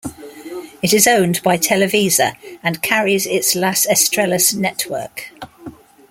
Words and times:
It 0.81 0.93
is 0.95 1.05
owned 1.05 1.43
by 1.43 1.57
Televisa 1.59 2.35
and 2.63 2.81
carries 2.81 3.27
its 3.27 3.53
Las 3.53 3.85
Estrellas 3.85 4.51
network. 4.51 5.29